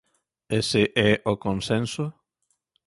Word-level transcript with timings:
¿Ese 0.59 0.83
é 1.09 1.11
o 1.31 1.33
consenso? 1.45 2.05